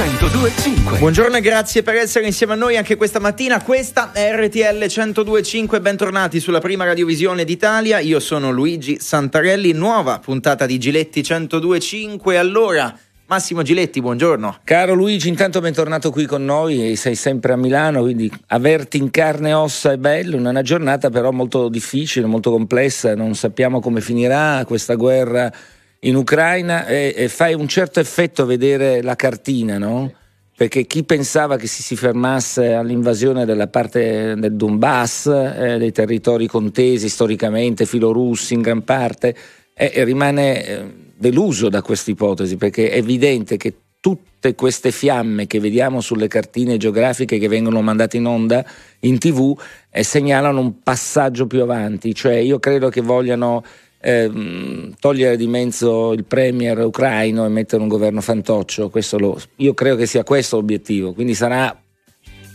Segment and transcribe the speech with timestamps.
[0.00, 0.96] 1025.
[0.96, 3.62] Buongiorno e grazie per essere insieme a noi anche questa mattina.
[3.62, 5.78] Questa è RTL 1025.
[5.82, 7.98] Bentornati sulla prima radiovisione d'Italia.
[7.98, 9.72] Io sono Luigi Santarelli.
[9.72, 12.38] Nuova puntata di Giletti 1025.
[12.38, 12.98] Allora.
[13.26, 14.60] Massimo Giletti, buongiorno.
[14.64, 19.50] Caro Luigi, intanto bentornato qui con noi, sei sempre a Milano, quindi averti in carne
[19.50, 24.00] e ossa è bello, è una giornata però molto difficile, molto complessa, non sappiamo come
[24.00, 25.52] finirà questa guerra
[26.00, 30.12] in Ucraina e, e fai un certo effetto vedere la cartina, no?
[30.56, 36.46] Perché chi pensava che si, si fermasse all'invasione della parte del Donbass, eh, dei territori
[36.46, 39.34] contesi storicamente, filorussi in gran parte,
[39.74, 40.84] eh, rimane eh,
[41.16, 46.78] deluso da questa ipotesi, perché è evidente che tutte queste fiamme che vediamo sulle cartine
[46.78, 48.64] geografiche che vengono mandate in onda
[49.00, 49.58] in tv
[49.90, 53.62] eh, segnalano un passaggio più avanti, cioè io credo che vogliano
[54.00, 59.96] eh, togliere di mezzo il premier ucraino e mettere un governo fantoccio, lo, io credo
[59.96, 61.78] che sia questo l'obiettivo, quindi sarà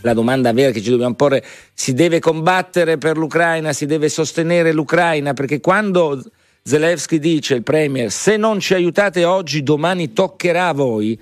[0.02, 4.72] la domanda vera che ci dobbiamo porre, si deve combattere per l'Ucraina, si deve sostenere
[4.72, 6.22] l'Ucraina, perché quando
[6.62, 11.18] Zelensky dice, il premier, se non ci aiutate oggi, domani toccherà a voi,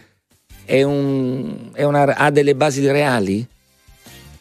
[0.65, 3.47] è un, è una, ha delle basi reali?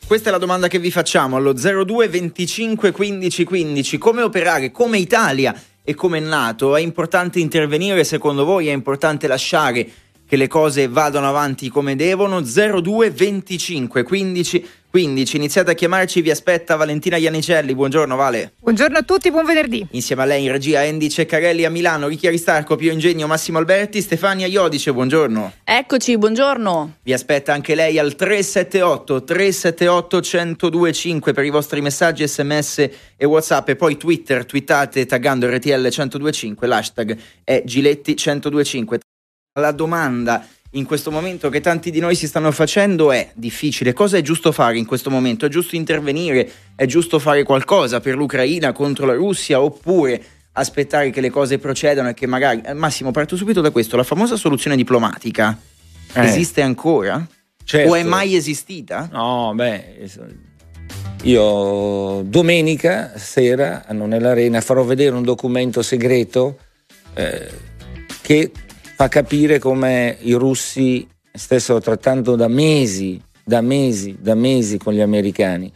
[0.05, 3.97] Questa è la domanda che vi facciamo allo 02 25 15 15.
[3.97, 6.75] Come operare come Italia e come Nato?
[6.75, 8.67] È importante intervenire secondo voi?
[8.67, 9.87] È importante lasciare
[10.33, 12.41] che le cose vadano avanti come devono?
[12.41, 15.37] 02 25 15 15.
[15.37, 17.73] Iniziate a chiamarci, vi aspetta Valentina Ianicelli.
[17.73, 18.53] Buongiorno Vale.
[18.59, 19.85] Buongiorno a tutti, buon venerdì.
[19.91, 24.01] Insieme a lei in regia Andy Ceccarelli a Milano, Ricchiari Starco, Pio Ingegno, Massimo Alberti,
[24.01, 24.93] Stefania Iodice.
[24.93, 25.53] Buongiorno.
[25.63, 26.97] Eccoci, buongiorno.
[27.01, 33.69] Vi aspetta anche lei al 378 378 1025 per i vostri messaggi, sms e whatsapp
[33.69, 38.99] e poi Twitter, twittate taggando RTL 1025, l'hashtag è Giletti 1025.
[39.59, 43.93] La domanda in questo momento che tanti di noi si stanno facendo è difficile.
[43.93, 45.45] Cosa è giusto fare in questo momento?
[45.45, 46.49] È giusto intervenire?
[46.75, 50.19] È giusto fare qualcosa per l'Ucraina contro la Russia oppure
[50.53, 52.61] aspettare che le cose procedano e che magari...
[52.65, 53.95] Eh, Massimo, parto subito da questo.
[53.95, 55.55] La famosa soluzione diplomatica
[56.13, 56.23] eh.
[56.23, 57.23] esiste ancora?
[57.63, 57.91] Certo.
[57.91, 59.07] O è mai esistita?
[59.11, 60.09] No, beh...
[61.25, 66.57] Io domenica sera nell'arena farò vedere un documento segreto
[67.13, 67.49] eh,
[68.21, 68.51] che
[69.03, 75.01] fa capire come i russi stessero trattando da mesi, da mesi, da mesi con gli
[75.01, 75.69] americani.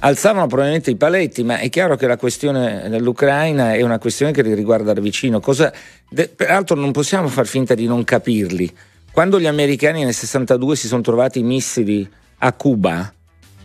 [0.00, 4.42] Alzavano probabilmente i paletti, ma è chiaro che la questione dell'Ucraina è una questione che
[4.42, 5.40] li riguarda da vicino.
[5.40, 5.72] Cosa,
[6.10, 8.70] de, peraltro non possiamo far finta di non capirli.
[9.10, 12.06] Quando gli americani nel 62 si sono trovati i missili
[12.40, 13.10] a Cuba,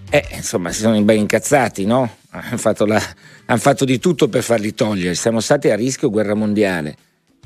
[0.10, 2.10] eh, insomma, si sono ben incazzati, no?
[2.32, 3.02] Hanno fatto, la,
[3.48, 5.16] hanno fatto di tutto per farli togliere.
[5.16, 6.96] Siamo stati a rischio guerra mondiale.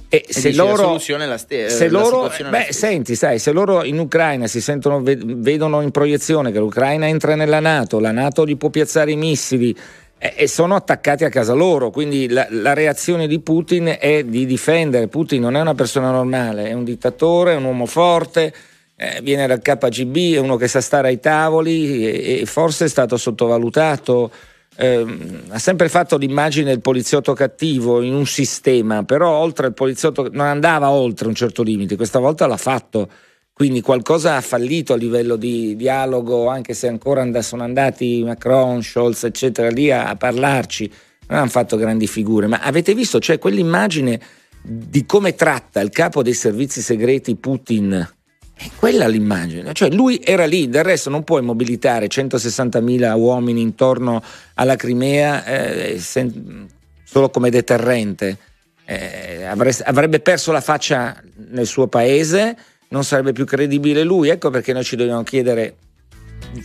[0.08, 3.52] E, e se loro, la soluzione è la, ste- se loro, beh, senti, sai, se
[3.52, 8.46] loro in Ucraina si sentono, vedono in proiezione che l'Ucraina entra nella Nato, la Nato
[8.46, 9.76] gli può piazzare i missili
[10.18, 14.46] eh, e sono attaccati a casa loro, quindi la, la, reazione di Putin è di
[14.46, 15.08] difendere.
[15.08, 18.54] Putin non è una persona normale, è un dittatore, è un uomo forte,
[18.96, 22.88] eh, viene dal KGB, è uno che sa stare ai tavoli e, e forse è
[22.88, 24.32] stato sottovalutato
[24.78, 25.06] eh,
[25.50, 30.46] ha sempre fatto l'immagine del poliziotto cattivo in un sistema, però oltre il poliziotto non
[30.46, 33.09] andava oltre un certo limite, questa volta l'ha fatto.
[33.53, 38.84] Quindi qualcosa ha fallito a livello di dialogo, anche se ancora and- sono andati Macron,
[38.84, 40.92] Scholz, eccetera, lì a, a parlarci.
[41.28, 44.19] Non hanno fatto grandi figure, ma avete visto, c'è quell'immagine
[44.62, 48.15] di come tratta il capo dei servizi segreti Putin
[48.58, 54.24] è quella l'immagine, cioè lui era lì, del resto non puoi mobilitare 160.000 uomini intorno
[54.54, 56.66] alla Crimea eh, sen-
[57.04, 58.38] solo come deterrente.
[58.86, 62.56] Eh, avreste, avrebbe perso la faccia nel suo paese,
[62.90, 64.30] non sarebbe più credibile lui.
[64.30, 65.76] Ecco perché noi ci dobbiamo chiedere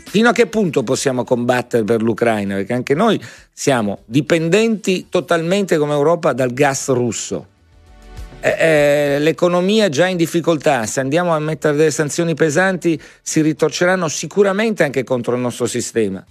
[0.06, 3.20] fino a che punto possiamo combattere per l'Ucraina, perché anche noi
[3.52, 7.46] siamo dipendenti totalmente come Europa dal gas russo
[8.40, 13.42] eh, eh, l'economia è già in difficoltà, se andiamo a mettere delle sanzioni pesanti si
[13.42, 16.24] ritorceranno sicuramente anche contro il nostro sistema.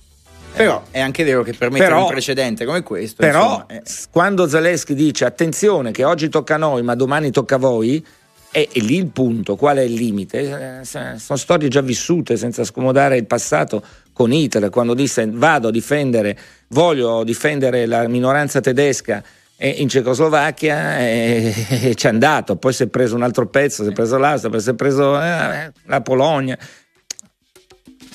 [0.54, 3.18] Però è anche vero che per mettere però, un precedente come questo.
[3.18, 3.82] Però insomma, è...
[4.12, 8.04] quando Zaleschi dice attenzione che oggi tocca a noi ma domani tocca a voi,
[8.52, 10.80] è, è lì il punto, qual è il limite?
[10.82, 15.72] Eh, sono storie già vissute senza scomodare il passato con Hitler, quando disse vado a
[15.72, 16.38] difendere,
[16.70, 19.24] voglio difendere la minoranza tedesca
[19.68, 23.90] in Cecoslovacchia e, e ci è andato, poi si è preso un altro pezzo, si
[23.90, 26.58] è preso l'Austria, poi si è preso eh, la Polonia.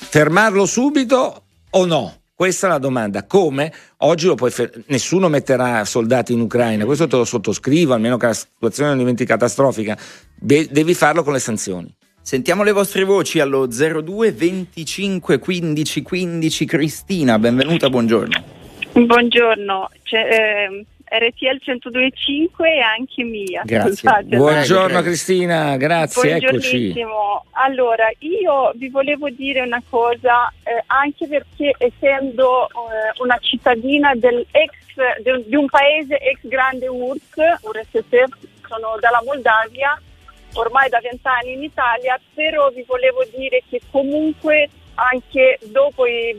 [0.07, 2.13] Fermarlo subito o no?
[2.33, 3.25] Questa è la domanda.
[3.25, 3.71] Come?
[3.97, 8.89] Oggi fer- nessuno metterà soldati in Ucraina, questo te lo sottoscrivo, almeno che la situazione
[8.89, 9.97] non diventi catastrofica.
[10.35, 11.93] Be- devi farlo con le sanzioni.
[12.21, 18.43] Sentiamo le vostre voci allo 02 25 15 15 Cristina, benvenuta, buongiorno.
[18.93, 20.85] Buongiorno, eh,
[21.17, 23.61] RTL 102.5 e anche mia.
[23.65, 23.95] Grazie.
[23.95, 26.93] Scusate, Buongiorno Cristina, grazie, eccoci.
[27.51, 34.45] Allora, io vi volevo dire una cosa, eh, anche perché essendo eh, una cittadina del
[34.51, 34.73] ex,
[35.21, 38.03] de, di un paese ex grande URSS, URSS,
[38.67, 39.99] sono dalla Moldavia,
[40.53, 46.35] ormai da vent'anni in Italia, però vi volevo dire che comunque anche dopo i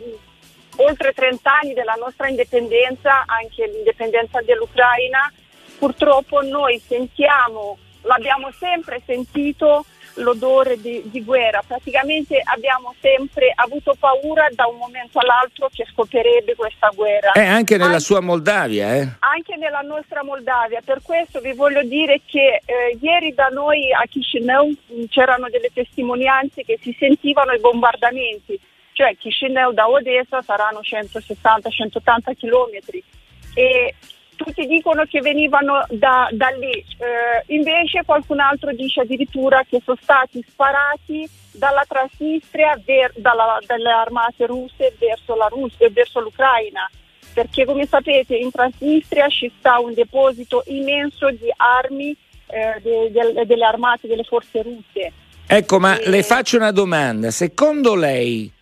[0.76, 5.32] oltre 30 anni della nostra indipendenza, anche l'indipendenza dell'Ucraina,
[5.78, 9.84] purtroppo noi sentiamo, l'abbiamo sempre sentito,
[10.16, 11.62] l'odore di, di, guerra.
[11.66, 17.32] Praticamente abbiamo sempre avuto paura da un momento all'altro che scoppiarebbe questa guerra.
[17.32, 19.08] Eh, anche nella anche, sua Moldavia, eh?
[19.20, 20.80] Anche nella nostra Moldavia.
[20.84, 24.72] Per questo vi voglio dire che eh, ieri da noi a Chisinau
[25.08, 28.58] c'erano delle testimonianze che si sentivano i bombardamenti
[28.96, 33.04] cioè Chisinau da Odessa saranno 160-180 chilometri.
[33.52, 33.94] E
[34.36, 39.98] tutti dicono che venivano da, da lì, eh, invece qualcun altro dice addirittura che sono
[40.00, 46.90] stati sparati dalla Transnistria, ver, dalla, dalle armate russe verso, la Russia, verso l'Ucraina,
[47.34, 52.16] perché come sapete in Transnistria ci sta un deposito immenso di armi
[52.46, 55.12] eh, de, de, delle armate delle forze russe.
[55.46, 56.08] Ecco, ma e...
[56.08, 58.54] le faccio una domanda, secondo lei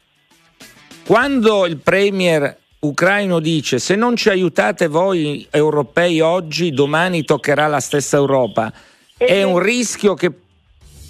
[1.05, 7.81] quando il premier ucraino dice se non ci aiutate voi europei oggi, domani toccherà la
[7.81, 8.73] stessa Europa,
[9.17, 10.33] è, è un rischio che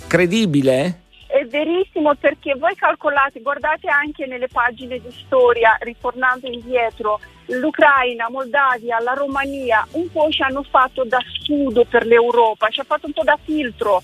[0.06, 1.00] credibile?
[1.26, 9.00] È verissimo perché voi calcolate, guardate anche nelle pagine di storia, ritornando indietro, l'Ucraina, Moldavia,
[9.00, 13.12] la Romania un po' ci hanno fatto da scudo per l'Europa, ci ha fatto un
[13.12, 14.02] po' da filtro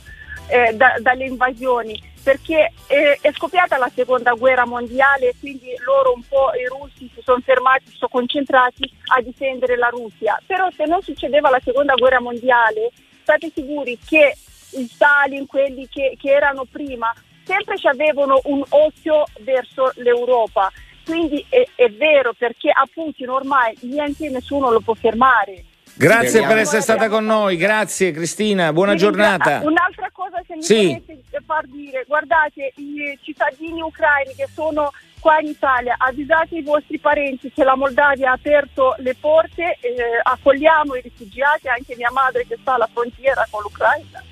[0.49, 6.13] eh, da, dalle invasioni perché è, è, scoppiata la seconda guerra mondiale e quindi loro
[6.15, 10.41] un po' i russi si sono fermati, si sono concentrati a difendere la Russia.
[10.47, 12.91] Però se non succedeva la seconda guerra mondiale,
[13.23, 14.37] state sicuri che
[14.73, 17.13] i Stalin, quelli che, che erano prima,
[17.45, 20.71] sempre ci avevano un occhio verso l'Europa.
[21.05, 25.65] Quindi è, è vero perché a Putin ormai niente nessuno lo può fermare.
[26.01, 29.61] Grazie per essere stata con noi, grazie Cristina, buona giornata.
[29.63, 31.03] Un'altra cosa se mi sì.
[31.45, 37.53] far dire, guardate i cittadini ucraini che sono qua in Italia, avvisate i vostri parenti
[37.53, 42.57] che la Moldavia ha aperto le porte, eh, accogliamo i rifugiati, anche mia madre che
[42.59, 44.25] sta alla frontiera con l'Ucraina.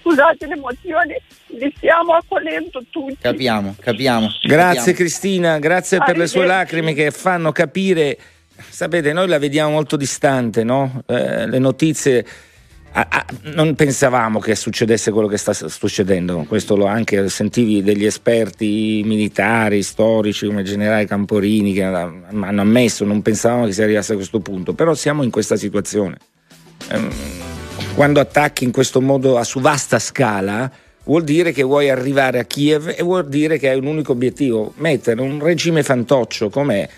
[0.00, 3.18] Scusate l'emozione, li stiamo accogliendo tutti.
[3.20, 4.28] Capiamo, capiamo.
[4.42, 4.96] Grazie capiamo.
[4.96, 8.16] Cristina, grazie per le sue lacrime che fanno capire
[8.68, 11.02] sapete, noi la vediamo molto distante, no?
[11.06, 12.26] eh, le notizie.
[12.96, 18.04] Ah, ah, non pensavamo che succedesse quello che sta succedendo, questo lo anche sentivi degli
[18.04, 24.12] esperti militari, storici come il generale Camporini che hanno ammesso, non pensavamo che si arrivasse
[24.12, 26.18] a questo punto, però siamo in questa situazione.
[26.90, 27.10] Ehm,
[27.96, 30.70] quando attacchi in questo modo a su vasta scala,
[31.04, 34.72] vuol dire che vuoi arrivare a Kiev e vuol dire che hai un unico obiettivo,
[34.76, 36.88] mettere un regime fantoccio come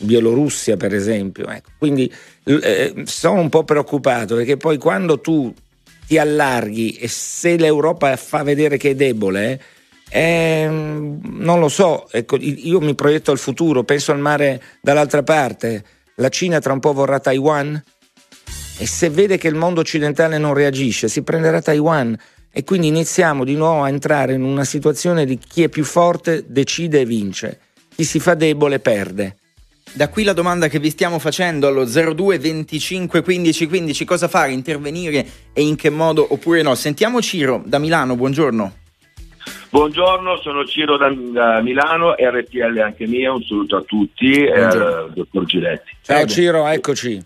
[0.00, 1.48] Bielorussia per esempio.
[1.48, 1.70] Ecco.
[1.78, 2.12] Quindi
[2.44, 5.52] eh, sono un po' preoccupato perché poi quando tu
[6.06, 9.62] ti allarghi e se l'Europa fa vedere che è debole,
[10.10, 15.84] eh, non lo so, ecco, io mi proietto al futuro, penso al mare dall'altra parte,
[16.16, 17.80] la Cina tra un po' vorrà Taiwan
[18.78, 22.18] e se vede che il mondo occidentale non reagisce si prenderà Taiwan
[22.50, 26.44] e quindi iniziamo di nuovo a entrare in una situazione di chi è più forte
[26.48, 27.60] decide e vince,
[27.94, 29.36] chi si fa debole perde.
[29.92, 34.52] Da qui la domanda che vi stiamo facendo allo 02 25 15 15, cosa fare,
[34.52, 36.74] intervenire e in che modo oppure no.
[36.76, 38.74] Sentiamo Ciro da Milano, buongiorno.
[39.70, 45.12] Buongiorno, sono Ciro da, da Milano, RTL anche mia, un saluto a tutti e al
[45.12, 45.96] dottor Giletti.
[46.02, 47.22] Ciao Ciro, eccoci.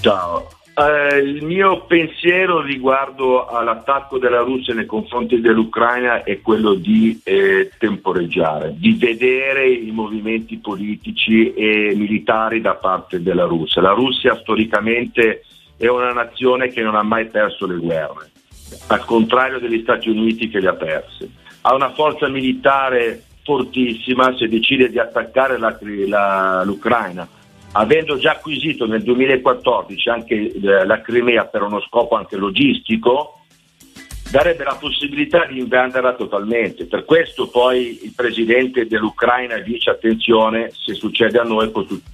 [0.00, 0.48] Ciao.
[0.76, 7.70] Eh, il mio pensiero riguardo all'attacco della Russia nei confronti dell'Ucraina è quello di eh,
[7.78, 13.82] temporeggiare, di vedere i movimenti politici e militari da parte della Russia.
[13.82, 15.44] La Russia storicamente
[15.76, 18.32] è una nazione che non ha mai perso le guerre,
[18.88, 21.30] al contrario degli Stati Uniti che le ha perse.
[21.60, 25.78] Ha una forza militare fortissima se decide di attaccare la,
[26.08, 27.28] la, l'Ucraina
[27.76, 33.40] avendo già acquisito nel 2014 anche eh, la Crimea per uno scopo anche logistico,
[34.30, 36.86] darebbe la possibilità di invaderla totalmente.
[36.86, 42.12] Per questo poi il presidente dell'Ucraina dice attenzione, se succede a noi può succedere.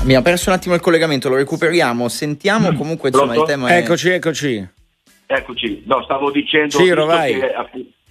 [0.00, 2.08] Abbiamo perso un attimo il collegamento, lo recuperiamo.
[2.08, 2.76] Sentiamo mm.
[2.76, 3.76] comunque insomma, il tema.
[3.76, 4.68] Eccoci, eccoci.
[5.26, 7.54] Eccoci, no, stavo dicendo Ciro, che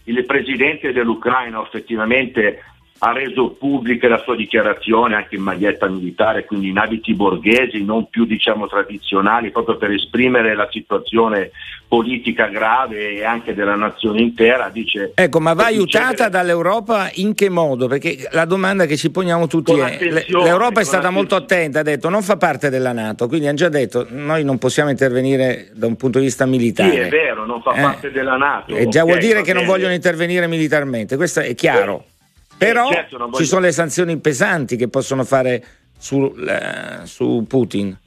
[0.04, 2.60] il presidente dell'Ucraina effettivamente
[3.00, 8.10] ha reso pubblica la sua dichiarazione anche in maglietta militare, quindi in abiti borghesi, non
[8.10, 11.52] più diciamo tradizionali, proprio per esprimere la situazione
[11.88, 14.70] politica grave e anche della nazione intera.
[14.70, 17.88] Dice, ecco, ma va aiutata dall'Europa in che modo?
[17.88, 22.10] Perché la domanda che ci poniamo tutti è, l'Europa è stata molto attenta, ha detto
[22.10, 25.96] non fa parte della Nato, quindi hanno già detto noi non possiamo intervenire da un
[25.96, 26.92] punto di vista militare.
[26.92, 27.82] Sì, è vero, non fa eh.
[27.82, 28.76] parte della Nato.
[28.76, 29.60] E già okay, vuol dire che bene.
[29.60, 32.04] non vogliono intervenire militarmente, questo è chiaro.
[32.06, 32.18] Sì.
[32.60, 33.38] Però certo voglio...
[33.38, 35.64] ci sono le sanzioni pesanti che possono fare
[35.98, 37.98] su, eh, su Putin.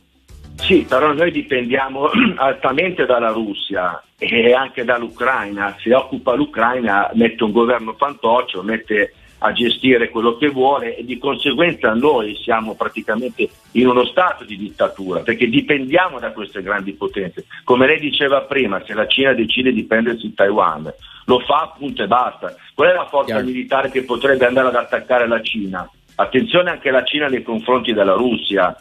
[0.57, 5.75] Sì, però noi dipendiamo altamente dalla Russia e anche dall'Ucraina.
[5.81, 11.19] Se occupa l'Ucraina mette un governo fantoccio, mette a gestire quello che vuole e di
[11.19, 17.45] conseguenza noi siamo praticamente in uno stato di dittatura perché dipendiamo da queste grandi potenze.
[17.65, 20.93] Come lei diceva prima, se la Cina decide di prendersi Taiwan,
[21.27, 22.55] lo fa appunto e basta.
[22.75, 23.47] Qual è la forza Chiaro.
[23.47, 25.89] militare che potrebbe andare ad attaccare la Cina?
[26.15, 28.77] Attenzione anche la Cina nei confronti della Russia.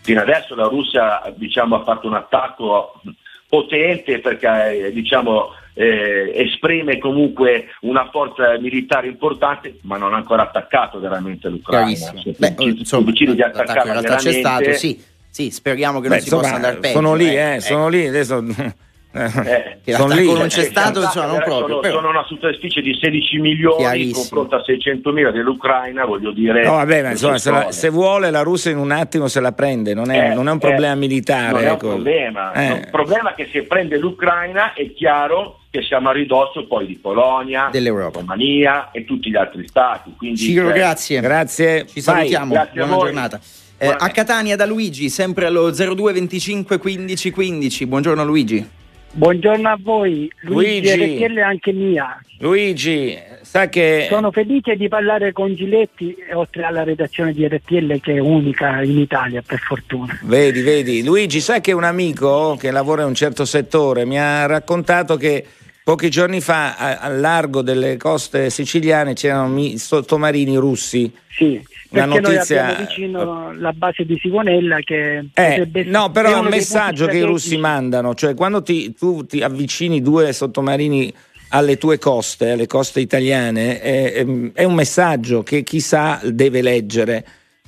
[0.00, 3.00] Fino adesso la Russia diciamo, ha fatto un attacco
[3.48, 10.98] potente perché diciamo, eh, esprime comunque una forza militare importante, ma non ha ancora attaccato
[10.98, 12.12] veramente l'Ucraina.
[12.16, 15.00] Cioè, Beh, insomma, di attaccare in realtà c'è stato, sì.
[15.30, 16.94] Sì, speriamo che Beh, non si insomma, possa andare peggio.
[16.94, 18.42] Sono lì, eh, eh, sono lì, adesso
[19.12, 21.80] eh, eh sono lì, non c'è stato, insomma, non proprio.
[21.80, 26.64] Sono, sono una superficie di 16 milioni confronto a 600 mila dell'Ucraina, voglio dire.
[26.64, 29.52] No, vabbè, ma insomma, se, la, se, vuole la Russia in un attimo se la
[29.52, 31.52] prende, non è, eh, non è un problema eh, militare.
[31.52, 31.88] Non è un ecco.
[31.88, 32.52] problema.
[32.52, 32.72] Eh.
[32.72, 36.96] Il problema è che se prende l'Ucraina è chiaro che siamo a ridosso poi di
[36.96, 40.12] Polonia, dell'Europa, Romania e tutti gli altri stati.
[40.16, 41.20] Quindi, Ciro, cioè, grazie.
[41.20, 41.86] Grazie.
[41.86, 42.52] Ci salutiamo.
[42.52, 43.40] Grazie Buona giornata.
[43.80, 47.86] Eh, a Catania da Luigi, sempre allo 02 25 15 15.
[47.86, 48.76] Buongiorno Luigi.
[49.10, 51.24] Buongiorno a voi, Luigi, Luigi.
[51.24, 52.20] RTL anche mia.
[52.40, 54.06] Luigi, sa che...
[54.08, 58.98] Sono felice di parlare con Giletti, oltre alla redazione di RTL che è unica in
[58.98, 60.18] Italia, per fortuna.
[60.22, 61.02] Vedi, vedi.
[61.02, 65.44] Luigi, sa che un amico che lavora in un certo settore mi ha raccontato che
[65.88, 71.10] pochi giorni fa al largo delle coste siciliane c'erano sottomarini russi.
[71.30, 72.66] Sì una notizia...
[72.66, 77.22] noi vicino la base di Sigonella che eh, no però è un messaggio che i
[77.22, 81.10] russi mandano cioè quando ti, tu ti avvicini due sottomarini
[81.50, 87.24] alle tue coste, alle coste italiane, è, è, un messaggio che chissà deve leggere.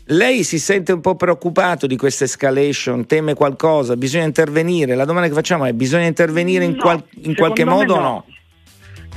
[0.07, 4.95] Lei si sente un po' preoccupato di questa escalation, teme qualcosa, bisogna intervenire.
[4.95, 8.03] La domanda che facciamo è: bisogna intervenire in, qual- in qualche modo o no?
[8.03, 8.27] no?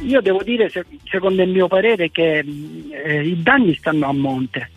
[0.02, 0.70] Io devo dire,
[1.10, 4.70] secondo il mio parere, che eh, i danni stanno a monte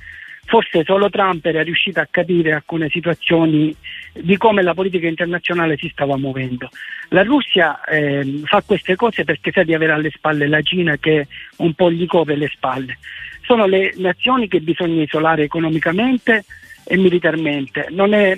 [0.46, 3.74] forse solo Trump era riuscito a capire alcune situazioni
[4.12, 6.70] di come la politica internazionale si stava muovendo.
[7.08, 11.26] La Russia eh, fa queste cose perché sa di avere alle spalle la Cina che
[11.56, 12.98] un po' gli copre le spalle.
[13.46, 16.44] Sono le nazioni che bisogna isolare economicamente
[16.84, 17.86] e militarmente.
[17.90, 18.36] Non, è,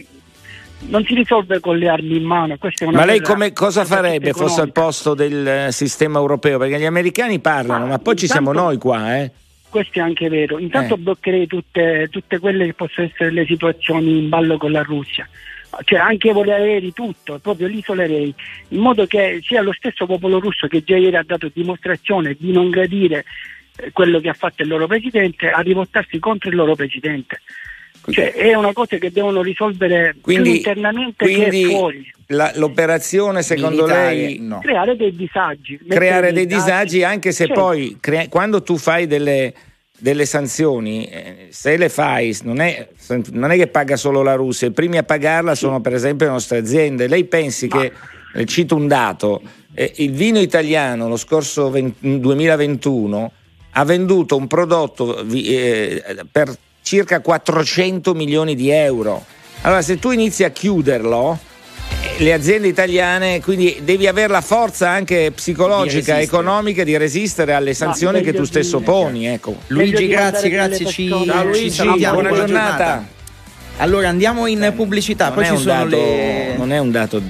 [0.88, 2.57] non si risolve con le armi in mano.
[2.91, 6.59] ma lei come, cosa farebbe fosse al posto del eh, sistema europeo?
[6.59, 9.31] Perché gli americani parlano, ma, ma poi ci siamo noi qua, eh?
[9.69, 10.59] questo è anche vero.
[10.59, 10.99] Intanto eh.
[10.99, 15.29] bloccherei tutte, tutte, quelle che possono essere le situazioni in ballo con la Russia.
[15.85, 18.35] Cioè anche volerei di tutto, proprio l'isolerei,
[18.69, 22.53] in modo che sia lo stesso popolo russo che già ieri ha dato dimostrazione di
[22.53, 23.25] non gradire
[23.93, 27.41] quello che ha fatto il loro presidente, a rivoltarsi contro il loro presidente.
[28.11, 32.13] Cioè, è una cosa che devono risolvere quindi, internamente quindi che fuori.
[32.29, 34.61] La, l'operazione secondo Militare, lei no.
[34.61, 37.61] creare dei disagi creare dei disagi, disagi anche se certo.
[37.61, 39.53] poi crea- quando tu fai delle,
[39.99, 42.89] delle sanzioni eh, se le fai non è,
[43.33, 45.65] non è, che paga solo la Russia i primi a pagarla sì.
[45.65, 47.81] sono per esempio le nostre aziende lei pensi Ma...
[47.81, 47.93] che
[48.35, 49.43] eh, cito un dato
[49.75, 53.33] eh, il vino italiano lo scorso 20, 2021
[53.79, 59.25] ha venduto un prodotto eh, per circa 400 milioni di euro.
[59.63, 61.39] Allora, se tu inizi a chiuderlo,
[62.03, 67.53] eh, le aziende italiane, quindi devi avere la forza anche psicologica, e economica di resistere
[67.53, 69.29] alle sanzioni che tu stesso poni.
[69.29, 69.57] Ecco.
[69.69, 70.87] Luigi, grazie, grazie.
[70.87, 73.07] Ci, Ciao Luigi, ci buona, buona giornata.
[73.77, 76.57] Allora andiamo in pubblicità, poi ci sono dato, le...
[76.57, 77.23] Non è un dato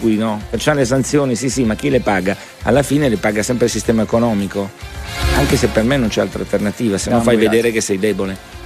[0.00, 2.36] cui no, facciamo le sanzioni, sì sì, ma chi le paga?
[2.62, 4.68] Alla fine le paga sempre il sistema economico,
[5.36, 7.48] anche se per me non c'è altra alternativa, se no, fai grazie.
[7.48, 8.58] vedere che sei debole.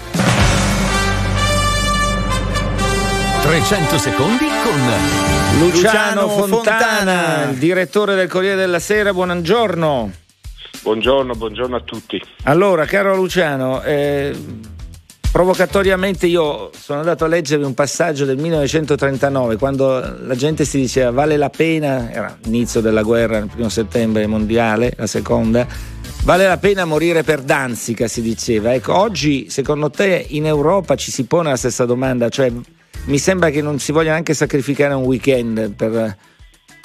[3.42, 4.80] 300 secondi con
[5.58, 9.12] Luciano, Luciano Fontana, Fontana, direttore del Corriere della Sera.
[9.12, 10.10] Buongiorno.
[10.82, 12.22] Buongiorno, buongiorno a tutti.
[12.44, 14.34] Allora, caro Luciano, eh,
[15.34, 21.10] provocatoriamente io sono andato a leggere un passaggio del 1939 quando la gente si diceva
[21.10, 25.66] vale la pena, era l'inizio della guerra, il primo settembre mondiale, la seconda,
[26.22, 28.06] vale la pena morire per Danzica?
[28.06, 28.74] si diceva.
[28.74, 32.52] Ecco, oggi secondo te in Europa ci si pone la stessa domanda, cioè
[33.06, 36.16] mi sembra che non si voglia neanche sacrificare un weekend per,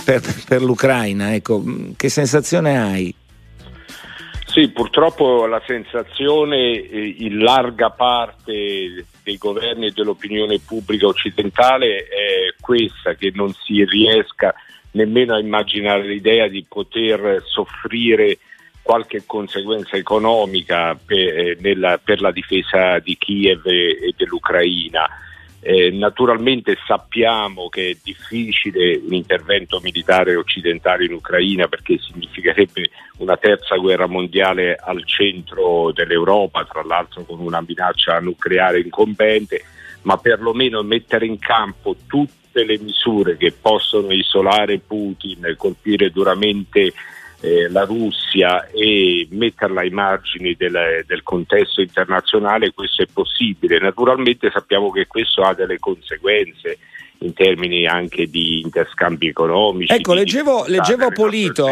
[0.03, 1.63] per, per l'Ucraina, ecco,
[1.95, 3.13] che sensazione hai?
[4.49, 12.55] Sì, purtroppo la sensazione eh, in larga parte dei governi e dell'opinione pubblica occidentale è
[12.59, 14.55] questa, che non si riesca
[14.93, 18.39] nemmeno a immaginare l'idea di poter soffrire
[18.81, 25.07] qualche conseguenza economica per, eh, nella, per la difesa di Kiev e dell'Ucraina.
[25.61, 33.75] Eh, naturalmente sappiamo che è difficile l'intervento militare occidentale in Ucraina perché significherebbe una terza
[33.75, 39.63] guerra mondiale al centro dell'Europa, tra l'altro con una minaccia nucleare incombente,
[40.03, 46.93] ma perlomeno mettere in campo tutte le misure che possono isolare Putin, colpire duramente
[47.41, 53.79] eh, la Russia e metterla ai margini del, del, contesto internazionale, questo è possibile.
[53.79, 56.77] Naturalmente sappiamo che questo ha delle conseguenze
[57.19, 59.93] in termini anche di interscambi economici.
[59.93, 61.67] Ecco, leggevo, leggevo Polito.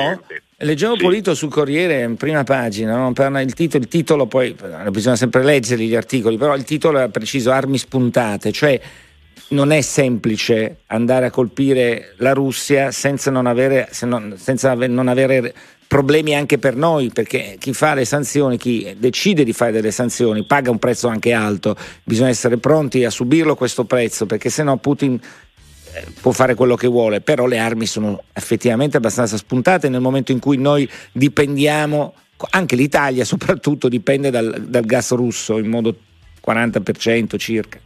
[0.59, 1.01] Leggevo sì.
[1.01, 3.09] Polito sul Corriere in prima pagina, no?
[3.09, 4.55] il, titolo, il, titolo, poi
[4.89, 8.81] bisogna sempre leggerli gli articoli, però il titolo era preciso, armi spuntate, cioè
[9.49, 15.53] non è semplice andare a colpire la Russia senza non avere, senza non avere
[15.87, 20.43] problemi anche per noi, perché chi fa le sanzioni, chi decide di fare delle sanzioni,
[20.43, 24.77] paga un prezzo anche alto, bisogna essere pronti a subirlo questo prezzo, perché se no
[24.77, 25.17] Putin
[25.93, 30.33] eh, può fare quello che vuole, però le armi sono effettivamente abbastanza spuntate nel momento
[30.33, 32.13] in cui noi dipendiamo,
[32.49, 35.95] anche l'Italia soprattutto dipende dal, dal gas russo in modo
[36.45, 37.79] 40% circa.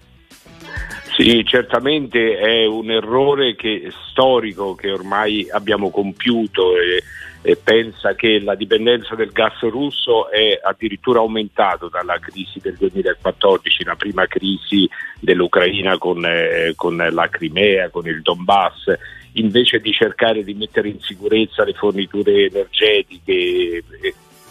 [1.21, 7.03] Sì, certamente è un errore che, storico che ormai abbiamo compiuto e,
[7.43, 13.83] e, pensa che la dipendenza del gas russo è addirittura aumentato dalla crisi del 2014,
[13.83, 18.91] la prima crisi dell'Ucraina con, eh, con la Crimea, con il Donbass.
[19.33, 23.83] Invece di cercare di mettere in sicurezza le forniture energetiche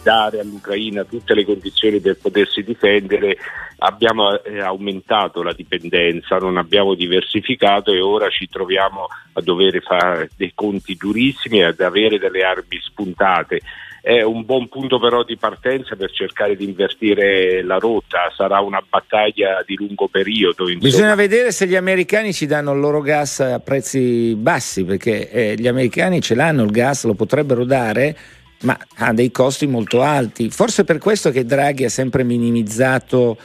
[0.01, 3.37] dare all'Ucraina tutte le condizioni per potersi difendere,
[3.77, 10.29] abbiamo eh, aumentato la dipendenza, non abbiamo diversificato e ora ci troviamo a dover fare
[10.35, 13.61] dei conti durissimi e ad avere delle armi spuntate.
[14.03, 18.83] È un buon punto però di partenza per cercare di invertire la rotta, sarà una
[18.87, 20.63] battaglia di lungo periodo.
[20.63, 20.79] Insomma.
[20.79, 25.55] Bisogna vedere se gli americani ci danno il loro gas a prezzi bassi, perché eh,
[25.55, 28.17] gli americani ce l'hanno il gas, lo potrebbero dare
[28.61, 30.49] ma ha dei costi molto alti.
[30.49, 33.37] Forse per questo che Draghi ha sempre minimizzato,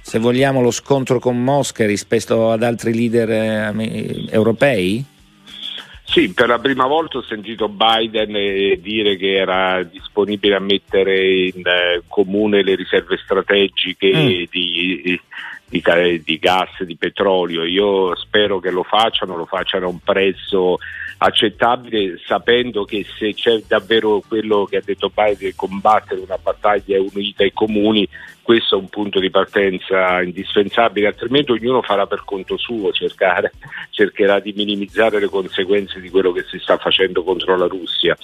[0.00, 5.04] se vogliamo, lo scontro con Mosca rispetto ad altri leader eh, europei?
[6.04, 11.44] Sì, per la prima volta ho sentito Biden eh, dire che era disponibile a mettere
[11.44, 14.26] in eh, comune le riserve strategiche mm.
[14.50, 15.20] di,
[15.68, 15.82] di,
[16.24, 17.64] di, gas, di petrolio.
[17.64, 20.78] Io spero che lo facciano, lo facciano a un prezzo
[21.18, 27.42] accettabile sapendo che se c'è davvero quello che ha detto Biden combattere una battaglia unita
[27.42, 28.08] ai comuni
[28.40, 33.52] questo è un punto di partenza indispensabile altrimenti ognuno farà per conto suo cercare,
[33.90, 38.16] cercherà di minimizzare le conseguenze di quello che si sta facendo contro la Russia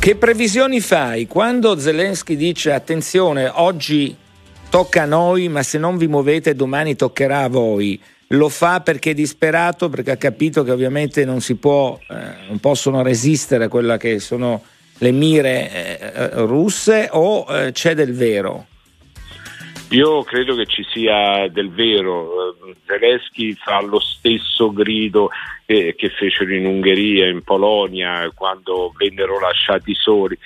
[0.00, 4.24] che previsioni fai quando Zelensky dice attenzione oggi
[4.68, 9.10] tocca a noi ma se non vi muovete domani toccherà a voi lo fa perché
[9.10, 13.68] è disperato, perché ha capito che ovviamente non si può, eh, non possono resistere a
[13.68, 14.62] quelle che sono
[14.98, 18.66] le mire eh, eh, russe o eh, c'è del vero?
[19.90, 22.56] Io credo che ci sia del vero.
[22.86, 25.28] Zelensky fa lo stesso grido
[25.64, 30.36] che, che fecero in Ungheria, in Polonia, quando vennero lasciati soli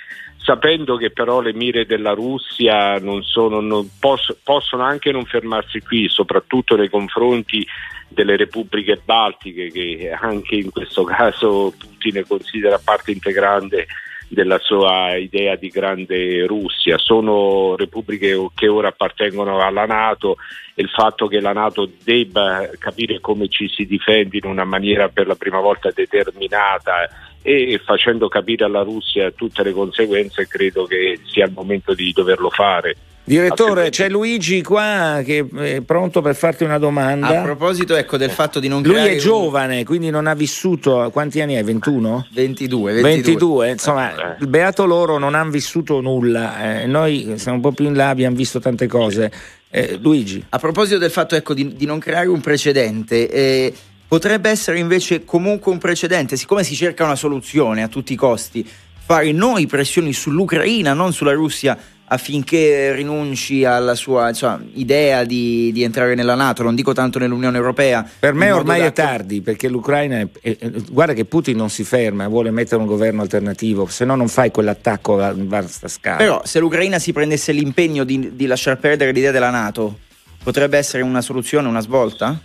[0.43, 5.81] sapendo che però le mire della Russia non sono, non posso, possono anche non fermarsi
[5.81, 7.65] qui, soprattutto nei confronti
[8.07, 13.87] delle repubbliche baltiche che anche in questo caso Putin considera parte integrante
[14.27, 16.97] della sua idea di grande Russia.
[16.97, 20.37] Sono repubbliche che ora appartengono alla Nato
[20.73, 25.09] e il fatto che la Nato debba capire come ci si difende in una maniera
[25.09, 27.09] per la prima volta determinata
[27.41, 32.49] e facendo capire alla Russia tutte le conseguenze credo che sia il momento di doverlo
[32.49, 32.95] fare.
[33.23, 37.39] Direttore, c'è Luigi qua che è pronto per farti una domanda.
[37.39, 41.07] A proposito ecco, del fatto di non Lui è giovane, quindi non ha vissuto.
[41.13, 41.63] Quanti anni hai?
[41.63, 42.27] 21?
[42.33, 43.01] 22, 22.
[43.01, 43.69] 22.
[43.69, 46.81] Insomma, il beato loro non hanno vissuto nulla.
[46.81, 49.31] Eh, noi siamo un po' più in là, abbiamo visto tante cose.
[49.69, 50.43] Eh, Luigi.
[50.49, 53.73] A proposito del fatto ecco, di, di non creare un precedente, eh,
[54.11, 58.69] potrebbe essere invece comunque un precedente, siccome si cerca una soluzione a tutti i costi,
[59.05, 65.83] fare noi pressioni sull'Ucraina, non sulla Russia affinché rinunci alla sua insomma, idea di, di,
[65.83, 68.05] entrare nella Nato, non dico tanto nell'Unione Europea.
[68.19, 70.57] Per me ormai è tardi perché l'Ucraina, è, è,
[70.89, 74.51] guarda che Putin non si ferma, vuole mettere un governo alternativo, se no non fai
[74.51, 76.17] quell'attacco a vasta scala.
[76.17, 79.99] Però se l'Ucraina si prendesse l'impegno di, di lasciar perdere l'idea della Nato,
[80.43, 82.37] potrebbe essere una soluzione, una svolta?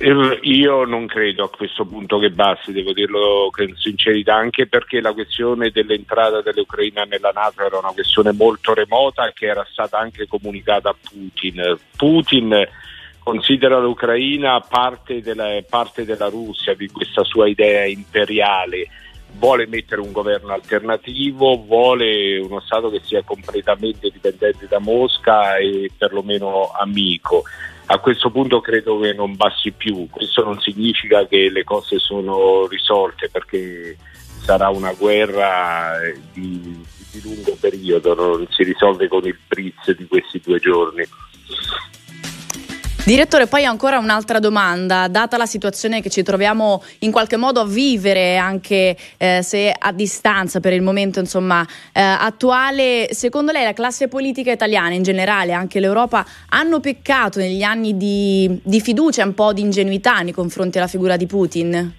[0.00, 5.12] Io non credo a questo punto che basti, devo dirlo con sincerità, anche perché la
[5.12, 10.88] questione dell'entrata dell'Ucraina nella Nato era una questione molto remota che era stata anche comunicata
[10.88, 11.78] a Putin.
[11.96, 12.68] Putin
[13.20, 18.88] considera l'Ucraina parte della, parte della Russia, di questa sua idea imperiale
[19.36, 25.90] vuole mettere un governo alternativo, vuole uno Stato che sia completamente dipendente da Mosca e
[25.96, 27.44] perlomeno amico
[27.86, 30.08] a questo punto credo che non basti più.
[30.10, 33.96] Questo non significa che le cose sono risolte perché
[34.42, 40.06] sarà una guerra eh, di, di lungo periodo, non si risolve con il blitz di
[40.06, 41.04] questi due giorni.
[43.06, 47.66] Direttore, poi ancora un'altra domanda, data la situazione che ci troviamo in qualche modo a
[47.66, 53.74] vivere, anche eh, se a distanza per il momento insomma, eh, attuale, secondo lei la
[53.74, 59.26] classe politica italiana in generale, anche l'Europa, hanno peccato negli anni di, di fiducia e
[59.26, 61.92] un po' di ingenuità nei confronti della figura di Putin?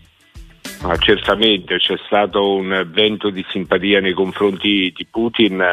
[0.81, 5.63] Ah, certamente c'è stato un vento di simpatia nei confronti di Putin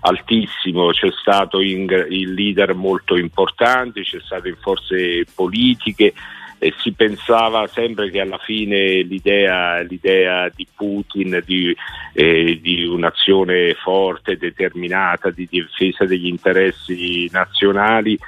[0.00, 6.12] altissimo, c'è stato in, in leader molto importanti, c'è stato in forze politiche
[6.58, 11.74] e si pensava sempre che alla fine l'idea, l'idea di Putin di,
[12.12, 18.18] eh, di, un'azione forte, determinata, di difesa degli interessi nazionali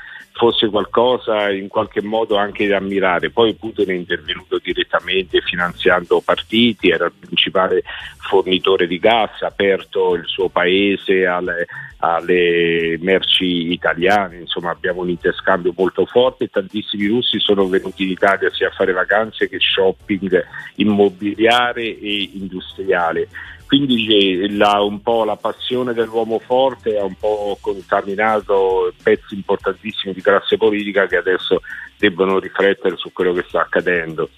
[0.41, 3.29] fosse qualcosa in qualche modo anche da ammirare.
[3.29, 7.83] Poi Putin è intervenuto direttamente finanziando partiti, era il principale
[8.17, 11.67] fornitore di gas, ha aperto il suo paese alle,
[11.99, 16.45] alle merci italiane, insomma abbiamo un interscambio molto forte.
[16.45, 20.43] E tantissimi russi sono venuti in Italia sia a fare vacanze che shopping
[20.77, 23.29] immobiliare e industriale
[23.71, 30.21] quindi la, un po' la passione dell'uomo forte ha un po' contaminato pezzi importantissimi di
[30.21, 31.61] classe politica che adesso
[31.97, 34.29] debbono riflettere su quello che sta accadendo.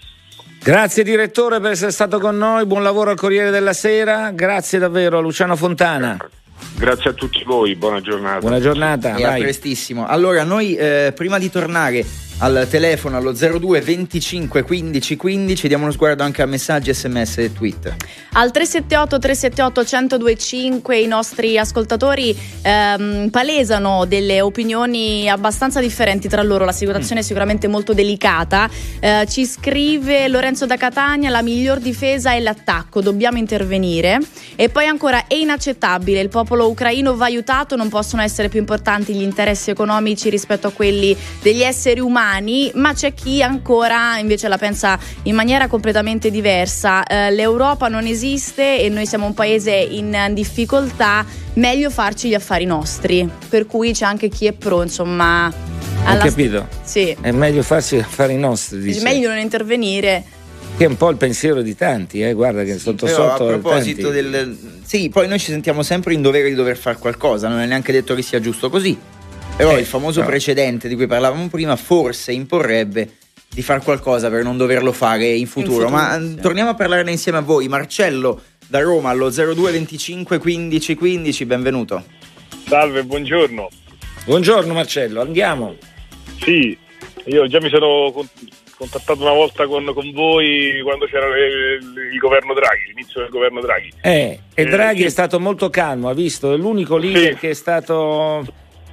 [0.62, 5.16] Grazie direttore per essere stato con noi, buon lavoro al Corriere della Sera, grazie davvero
[5.16, 6.18] a Luciano Fontana.
[6.76, 8.40] Grazie a tutti voi, buona giornata.
[8.40, 9.16] Buona giornata.
[9.16, 10.06] E a prestissimo.
[10.06, 12.04] Allora, noi eh, prima di tornare
[12.42, 17.52] al telefono allo 02 25 15 15 diamo uno sguardo anche a messaggi sms e
[17.52, 17.94] tweet.
[18.32, 19.80] Al 378 378
[20.18, 26.64] 1025 i nostri ascoltatori ehm, palesano delle opinioni abbastanza differenti tra loro.
[26.64, 27.22] La situazione mm.
[27.22, 28.68] è sicuramente molto delicata.
[28.98, 34.18] Eh, ci scrive Lorenzo da Catania la miglior difesa è l'attacco dobbiamo intervenire.
[34.56, 39.14] E poi ancora è inaccettabile il popolo ucraino va aiutato non possono essere più importanti
[39.14, 44.48] gli interessi economici rispetto a quelli degli esseri umani umani, ma c'è chi ancora invece
[44.48, 47.04] la pensa in maniera completamente diversa.
[47.04, 52.64] Eh, L'Europa non esiste e noi siamo un paese in difficoltà, meglio farci gli affari
[52.64, 53.28] nostri.
[53.48, 55.48] Per cui c'è anche chi è pro, insomma.
[55.48, 56.66] Ho capito.
[56.82, 57.16] St- sì.
[57.20, 58.80] È meglio farsi gli affari nostri.
[58.80, 59.02] Dice.
[59.02, 60.24] Meglio non intervenire
[60.74, 62.32] che è un po' il pensiero di tanti, eh?
[62.32, 63.44] guarda che sotto Però sotto.
[63.44, 64.56] A proposito del.
[64.82, 67.92] Sì, poi noi ci sentiamo sempre in dovere di dover fare qualcosa, non è neanche
[67.92, 68.98] detto che sia giusto così.
[69.56, 70.26] Però eh, il famoso no.
[70.26, 73.16] precedente di cui parlavamo prima forse imporrebbe
[73.52, 75.82] di fare qualcosa per non doverlo fare in futuro.
[75.84, 76.40] In futuro Ma sì.
[76.40, 77.68] torniamo a parlarne insieme a voi.
[77.68, 82.04] Marcello da Roma allo 0225 15 15, benvenuto.
[82.66, 83.68] Salve, buongiorno.
[84.24, 85.76] Buongiorno Marcello, andiamo.
[86.40, 86.76] Sì,
[87.24, 88.10] io già mi sono
[88.76, 93.60] contattato una volta con, con voi quando c'era il, il, governo Draghi, l'inizio del governo
[93.60, 93.92] Draghi.
[94.00, 95.06] Eh, e Draghi eh, sì.
[95.06, 97.38] è stato molto calmo, ha visto, è l'unico leader sì.
[97.38, 98.44] che è stato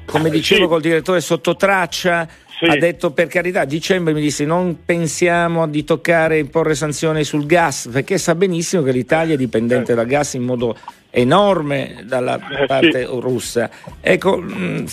[0.09, 0.67] come dicevo sì.
[0.67, 2.65] col direttore sotto traccia, sì.
[2.65, 7.23] ha detto per carità, a dicembre mi disse non pensiamo di toccare e imporre sanzioni
[7.23, 9.95] sul gas, perché sa benissimo che l'Italia è dipendente eh.
[9.95, 10.75] dal gas in modo
[11.11, 13.19] enorme dalla eh, parte sì.
[13.19, 13.69] russa.
[14.01, 14.85] Ecco, mm,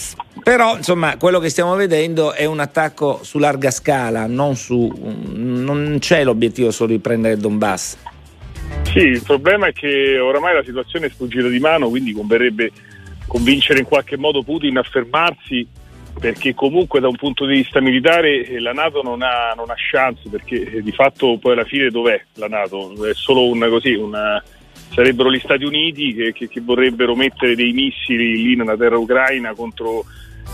[0.42, 4.92] però insomma quello che stiamo vedendo è un attacco su larga scala, non, su,
[5.34, 7.96] non c'è l'obiettivo solo di prendere il Donbass.
[8.82, 12.70] Sì, il problema è che oramai la situazione è sfuggita di mano, quindi converrebbe
[13.26, 15.66] convincere in qualche modo Putin a fermarsi
[16.18, 19.74] perché comunque da un punto di vista militare eh, la Nato non ha, non ha
[19.76, 23.04] chance perché eh, di fatto poi alla fine dov'è la Nato?
[23.04, 24.42] È solo una, così, una,
[24.92, 29.52] sarebbero gli Stati Uniti che, che, che, vorrebbero mettere dei missili lì nella terra ucraina
[29.54, 30.04] contro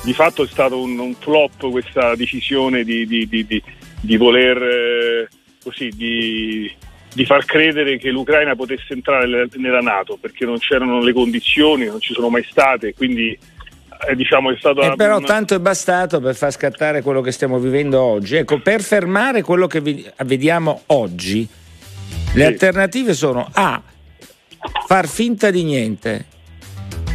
[0.02, 3.62] di fatto è stato un, un flop questa decisione di, di, di,
[4.00, 5.28] di voler eh,
[5.62, 6.70] così di,
[7.26, 12.14] far credere che l'Ucraina potesse entrare nella Nato perché non c'erano le condizioni, non ci
[12.14, 13.38] sono mai state, quindi
[14.08, 14.80] eh, diciamo, è stato.
[14.80, 15.26] Eh, però una...
[15.26, 18.36] tanto è bastato per far scattare quello che stiamo vivendo oggi.
[18.36, 19.80] Ecco, per fermare quello che
[20.24, 21.46] vediamo oggi,
[22.34, 22.42] le sì.
[22.42, 23.80] alternative sono A.
[24.86, 26.24] Far finta di niente,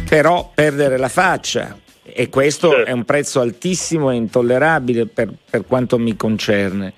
[0.08, 1.76] però perdere la faccia.
[2.10, 2.90] E questo certo.
[2.90, 6.92] è un prezzo altissimo e intollerabile per, per quanto mi concerne.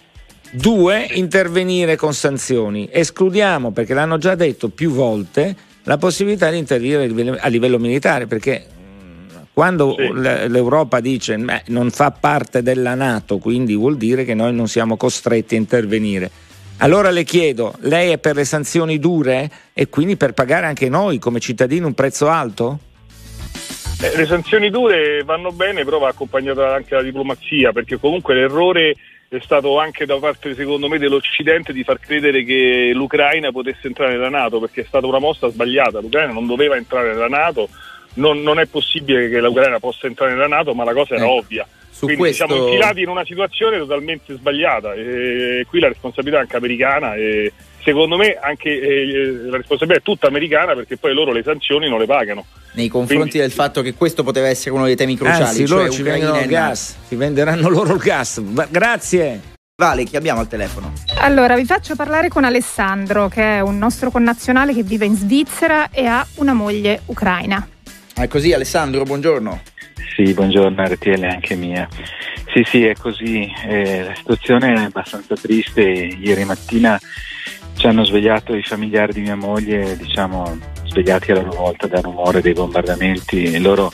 [0.52, 2.88] Due, intervenire con sanzioni.
[2.90, 8.66] Escludiamo, perché l'hanno già detto più volte, la possibilità di intervenire a livello militare, perché
[9.52, 10.10] quando sì.
[10.12, 14.96] l'Europa dice beh, non fa parte della Nato, quindi vuol dire che noi non siamo
[14.96, 16.30] costretti a intervenire.
[16.78, 21.18] Allora le chiedo, lei è per le sanzioni dure e quindi per pagare anche noi
[21.18, 22.78] come cittadini un prezzo alto?
[24.02, 28.94] Eh, le sanzioni dure vanno bene, però va accompagnata anche la diplomazia, perché comunque l'errore
[29.36, 34.14] è stato anche da parte, secondo me, dell'Occidente di far credere che l'Ucraina potesse entrare
[34.14, 36.00] nella Nato, perché è stata una mossa sbagliata.
[36.00, 37.68] L'Ucraina non doveva entrare nella Nato,
[38.14, 41.28] non, non, è possibile che l'Ucraina possa entrare nella Nato, ma la cosa era eh,
[41.28, 41.64] ovvia.
[42.06, 42.46] Quindi questo...
[42.46, 47.52] siamo infilati in una situazione totalmente sbagliata e qui la responsabilità è anche americana e
[47.82, 51.98] secondo me anche eh, la responsabilità è tutta americana perché poi loro le sanzioni non
[51.98, 52.44] le pagano.
[52.72, 53.38] Nei confronti Quindi...
[53.38, 55.42] del fatto che questo poteva essere uno dei temi cruciali.
[55.42, 58.42] Anzi, cioè loro ci vendono il gas, ci venderanno loro il gas.
[58.68, 59.40] Grazie.
[59.80, 60.92] Vale, chi abbiamo al telefono?
[61.20, 65.88] Allora, vi faccio parlare con Alessandro, che è un nostro connazionale che vive in Svizzera
[65.90, 67.66] e ha una moglie ucraina.
[68.14, 69.62] È così Alessandro, buongiorno.
[70.14, 71.88] Sì, buongiorno RTL anche mia.
[72.52, 73.50] Sì, sì, è così.
[73.64, 75.82] Eh, la situazione è abbastanza triste.
[75.82, 76.98] Ieri mattina
[77.76, 82.40] ci hanno svegliato i familiari di mia moglie, diciamo, svegliati alla loro volta dal rumore
[82.40, 83.58] dei bombardamenti.
[83.60, 83.92] Loro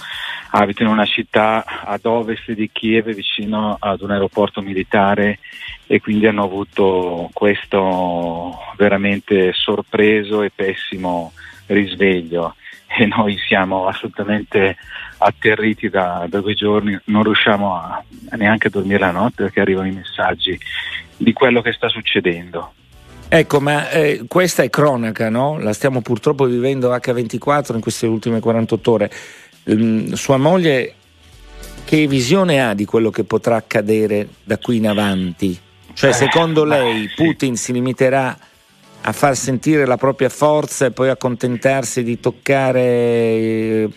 [0.51, 5.39] abitano in una città ad ovest di Kiev, vicino ad un aeroporto militare
[5.87, 11.33] e quindi hanno avuto questo veramente sorpreso e pessimo
[11.67, 12.55] risveglio
[12.87, 14.77] e noi siamo assolutamente
[15.19, 19.61] atterriti da, da due giorni, non riusciamo a, a neanche a dormire la notte perché
[19.61, 20.59] arrivano i messaggi
[21.17, 22.73] di quello che sta succedendo.
[23.29, 25.59] Ecco, ma eh, questa è cronaca, no?
[25.59, 29.11] La stiamo purtroppo vivendo H24 in queste ultime 48 ore.
[29.73, 30.95] Mm, sua moglie
[31.85, 35.59] che visione ha di quello che potrà accadere da qui in avanti?
[35.93, 38.37] Cioè, secondo lei Putin si limiterà
[39.03, 43.89] a far sentire la propria forza e poi accontentarsi di toccare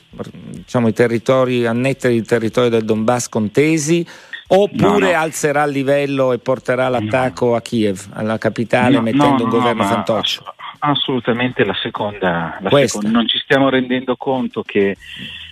[0.51, 4.05] diciamo, i territori, annettere il territorio del Donbass contesi
[4.51, 5.17] oppure no, no.
[5.17, 7.55] alzerà il livello e porterà l'attacco no.
[7.55, 10.43] a Kiev, alla capitale, mettendo un governo fantoccio?
[10.79, 13.09] Assolutamente la seconda, la seconda.
[13.09, 14.95] Non ci stiamo rendendo conto che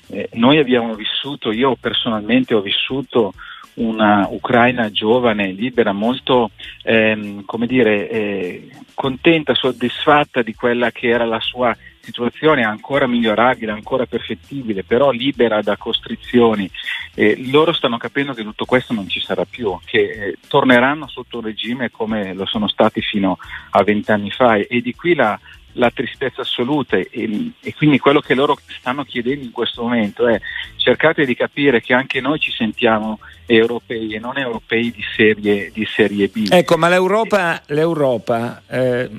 [0.08, 3.34] eh, noi abbiamo vissuto, io personalmente ho vissuto
[3.78, 6.52] una Ucraina giovane, libera, molto
[6.84, 13.72] ehm, come dire, eh, contenta, soddisfatta di quella che era la sua situazione ancora migliorabile,
[13.72, 16.70] ancora perfettibile, però libera da costrizioni.
[17.14, 21.40] Eh, loro stanno capendo che tutto questo non ci sarà più, che eh, torneranno sotto
[21.40, 23.38] un regime come lo sono stati fino
[23.72, 25.38] a vent'anni fa e di qui la,
[25.78, 30.40] la tristezza assoluta e, e, quindi quello che loro stanno chiedendo in questo momento è
[30.76, 35.86] cercate di capire che anche noi ci sentiamo europei e non europei di serie, di
[35.86, 36.48] serie B.
[36.50, 39.10] Ecco, ma l'Europa, l'Europa eh,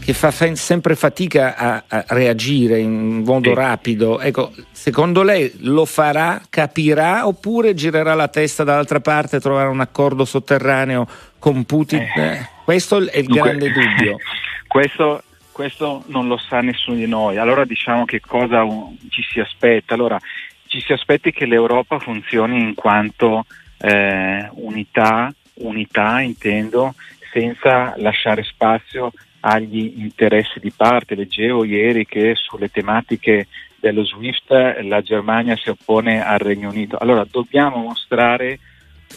[0.00, 3.54] che fa sempre fatica a, a, reagire in modo sì.
[3.54, 9.68] rapido, ecco, secondo lei lo farà, capirà oppure girerà la testa dall'altra parte e troverà
[9.68, 11.06] un accordo sotterraneo
[11.38, 12.00] con Putin?
[12.00, 12.48] Eh.
[12.64, 14.16] Questo è il Dunque, grande dubbio.
[14.68, 15.22] Questo
[15.54, 17.38] questo non lo sa nessuno di noi.
[17.38, 18.66] Allora diciamo che cosa
[19.08, 19.94] ci si aspetta?
[19.94, 20.18] Allora
[20.66, 23.46] ci si aspetti che l'Europa funzioni in quanto
[23.78, 26.94] eh, unità, unità intendo,
[27.32, 31.14] senza lasciare spazio agli interessi di parte.
[31.14, 33.46] Leggevo ieri che sulle tematiche
[33.78, 36.98] dello SWIFT la Germania si oppone al Regno Unito.
[36.98, 38.58] Allora dobbiamo mostrare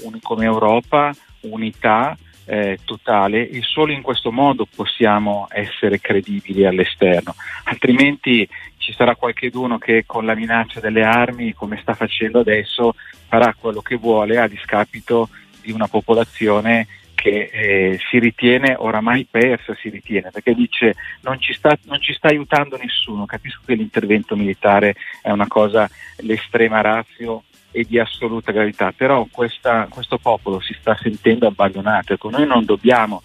[0.03, 2.15] un, come Europa unità
[2.47, 9.77] eh, totale e solo in questo modo possiamo essere credibili all'esterno, altrimenti ci sarà qualcuno
[9.77, 12.95] che con la minaccia delle armi, come sta facendo adesso,
[13.27, 15.29] farà quello che vuole a discapito
[15.61, 21.51] di una popolazione che eh, si ritiene oramai persa, si ritiene, perché dice non ci,
[21.51, 27.43] sta, non ci sta aiutando nessuno, capisco che l'intervento militare è una cosa, l'estrema razio
[27.77, 32.65] e di assoluta gravità, però questa, questo popolo si sta sentendo abbandonato, ecco, noi non
[32.65, 33.21] dobbiamo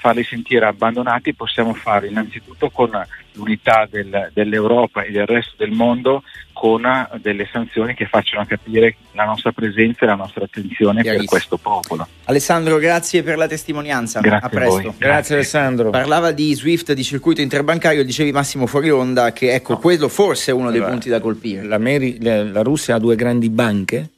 [0.00, 2.90] farli sentire abbandonati possiamo farlo innanzitutto con
[3.32, 6.82] l'unità del, dell'Europa e del resto del mondo con
[7.20, 12.06] delle sanzioni che facciano capire la nostra presenza e la nostra attenzione per questo popolo.
[12.24, 14.18] Alessandro, grazie per la testimonianza.
[14.18, 14.80] Grazie a presto.
[14.80, 14.98] Grazie.
[14.98, 15.34] grazie.
[15.36, 15.90] Alessandro.
[15.90, 19.78] Parlava di Swift, di circuito interbancario, dicevi Massimo fuori onda che ecco, no.
[19.78, 21.62] quello forse è uno allora, dei punti da colpire.
[21.62, 24.10] La, Meri, la Russia ha due grandi banche,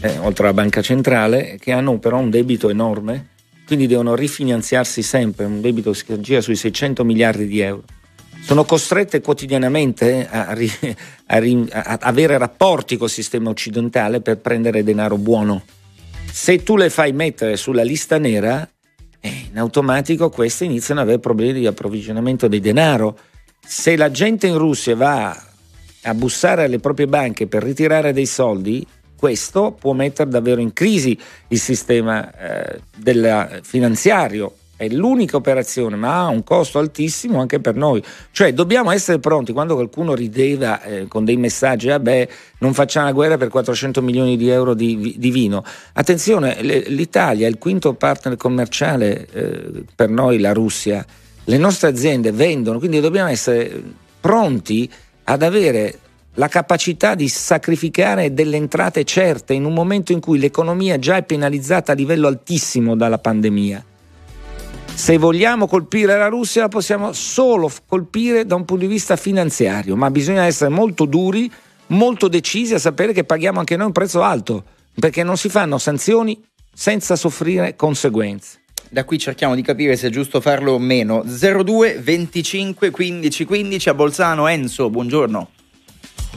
[0.00, 3.30] eh, oltre alla banca centrale, che hanno però un debito enorme
[3.72, 7.84] quindi devono rifinanziarsi sempre, un debito che gira sui 600 miliardi di euro.
[8.42, 10.70] Sono costrette quotidianamente a, ri,
[11.28, 15.62] a, ri, a avere rapporti col sistema occidentale per prendere denaro buono.
[16.30, 18.68] Se tu le fai mettere sulla lista nera,
[19.20, 23.16] eh, in automatico queste iniziano ad avere problemi di approvvigionamento di denaro.
[23.58, 25.44] Se la gente in Russia va
[26.02, 28.86] a bussare alle proprie banche per ritirare dei soldi,
[29.22, 32.80] questo può mettere davvero in crisi il sistema eh,
[33.62, 34.54] finanziario.
[34.74, 38.02] È l'unica operazione, ma ha un costo altissimo anche per noi.
[38.32, 43.12] Cioè dobbiamo essere pronti quando qualcuno rideva eh, con dei messaggi, vabbè, non facciamo la
[43.12, 45.62] guerra per 400 milioni di euro di, di vino.
[45.92, 51.06] Attenzione, l'Italia è il quinto partner commerciale eh, per noi, la Russia.
[51.44, 53.80] Le nostre aziende vendono, quindi dobbiamo essere
[54.18, 54.90] pronti
[55.22, 56.00] ad avere
[56.36, 61.24] la capacità di sacrificare delle entrate certe in un momento in cui l'economia già è
[61.24, 63.84] penalizzata a livello altissimo dalla pandemia.
[64.94, 69.96] Se vogliamo colpire la Russia la possiamo solo colpire da un punto di vista finanziario,
[69.96, 71.50] ma bisogna essere molto duri,
[71.88, 74.64] molto decisi a sapere che paghiamo anche noi un prezzo alto,
[74.94, 76.42] perché non si fanno sanzioni
[76.72, 78.60] senza soffrire conseguenze.
[78.90, 81.22] Da qui cerchiamo di capire se è giusto farlo o meno.
[81.24, 85.48] 02 25 15 15 a Bolzano Enzo, buongiorno.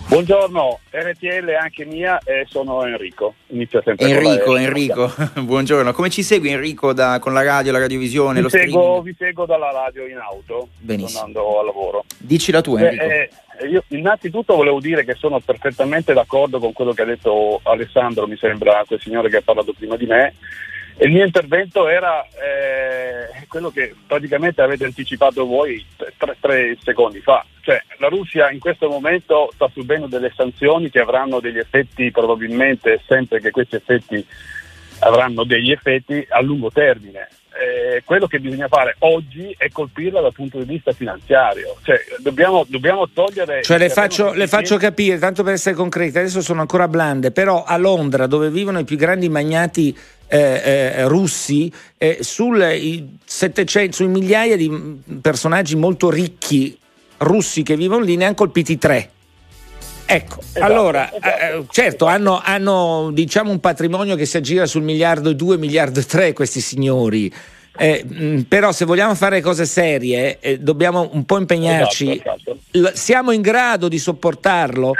[0.07, 3.35] Buongiorno, RTL anche mia e sono Enrico.
[3.47, 5.93] Inizio sempre Enrico, Enrico, buongiorno.
[5.93, 9.45] Come ci segui Enrico da, con la radio, la radiovisione, vi lo seguo, Vi seguo
[9.45, 11.21] dalla radio in auto, Benissimo.
[11.21, 12.05] andando al lavoro.
[12.17, 13.03] Dici la tua Enrico.
[13.03, 13.29] Eh,
[13.59, 18.27] eh, io innanzitutto volevo dire che sono perfettamente d'accordo con quello che ha detto Alessandro,
[18.27, 20.35] mi sembra quel signore che ha parlato prima di me.
[20.97, 25.85] Il mio intervento era eh, quello che praticamente avete anticipato voi
[26.17, 27.45] tre, tre, secondi fa.
[27.61, 33.01] Cioè, la Russia in questo momento sta subendo delle sanzioni che avranno degli effetti probabilmente,
[33.05, 34.25] sempre che questi effetti
[34.99, 37.27] avranno degli effetti a lungo termine.
[37.57, 41.77] Eh, quello che bisogna fare oggi è colpirla dal punto di vista finanziario.
[41.83, 43.61] Cioè, dobbiamo, dobbiamo togliere.
[43.63, 47.63] Cioè, le faccio, le faccio, capire, tanto per essere concrete, adesso sono ancora blande, però
[47.63, 54.07] a Londra, dove vivono i più grandi magnati eh, eh, russi, eh, sul, 700, sui
[54.07, 56.77] migliaia di personaggi molto ricchi
[57.19, 59.11] russi che vivono lì, ne hanno colpiti tre.
[60.07, 61.27] Ecco, esatto, allora, esatto.
[61.27, 65.99] Eh, certo, hanno, hanno, diciamo un patrimonio che si aggira sul miliardo e due, miliardo
[65.99, 67.33] e tre questi signori.
[67.77, 72.11] Eh, mm, però se vogliamo fare cose serie eh, dobbiamo un po' impegnarci.
[72.11, 72.95] Esatto, esatto.
[72.95, 74.93] siamo in grado di sopportarlo?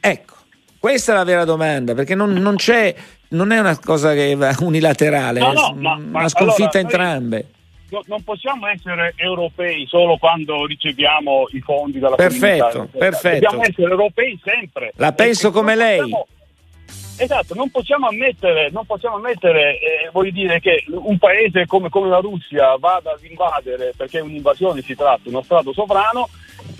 [0.00, 0.34] Ecco,
[0.78, 2.94] questa è la vera domanda, perché non, non c'è,
[3.28, 7.36] non è una cosa che va unilaterale, no, no, ma, ma, una sconfitta allora, entrambe.
[7.36, 7.61] Noi
[8.06, 12.98] non possiamo essere europei solo quando riceviamo i fondi dalla perfetto, comunità.
[12.98, 13.40] Perfetto.
[13.40, 14.92] Dobbiamo essere europei sempre.
[14.96, 15.98] La penso come lei.
[15.98, 16.26] Possiamo,
[17.16, 22.08] esatto, non possiamo ammettere, non possiamo ammettere eh, voglio dire, che un paese come, come
[22.08, 26.28] la Russia vada ad invadere, perché un'invasione si tratta, uno Stato sovrano,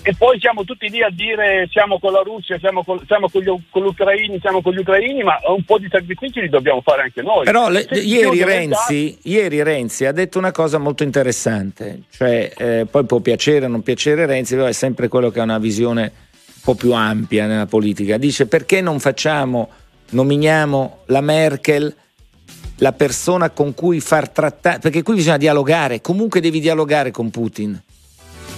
[0.04, 3.40] e poi siamo tutti lì a dire siamo con la Russia, siamo con, siamo con,
[3.40, 7.02] gli, con ucraini, siamo con gli ucraini, ma un po' di sacrifici li dobbiamo fare
[7.02, 7.44] anche noi.
[7.44, 13.04] Però le, ieri, Renzi, ieri, Renzi, ha detto una cosa molto interessante, cioè eh, poi
[13.04, 16.62] può piacere o non piacere Renzi, però è sempre quello che ha una visione un
[16.64, 18.16] po' più ampia nella politica.
[18.16, 19.68] Dice perché non facciamo,
[20.12, 21.94] nominiamo la Merkel
[22.76, 27.80] la persona con cui far trattare, perché qui bisogna dialogare, comunque devi dialogare con Putin